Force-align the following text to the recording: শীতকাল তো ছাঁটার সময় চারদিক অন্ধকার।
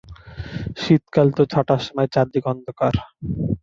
শীতকাল 0.81 1.27
তো 1.37 1.43
ছাঁটার 1.51 1.81
সময় 1.87 2.09
চারদিক 2.13 2.43
অন্ধকার। 2.51 2.93